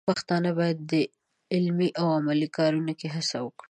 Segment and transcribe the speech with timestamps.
[0.09, 0.93] پښتانه بايد د
[1.53, 3.59] علمي او عملي کارونو کې هڅه وکړي.